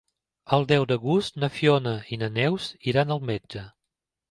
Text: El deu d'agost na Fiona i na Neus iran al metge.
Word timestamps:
El 0.55 0.63
deu 0.71 0.85
d'agost 0.91 1.37
na 1.43 1.51
Fiona 1.59 1.95
i 2.17 2.21
na 2.23 2.31
Neus 2.41 2.69
iran 2.95 3.17
al 3.19 3.25
metge. 3.31 3.67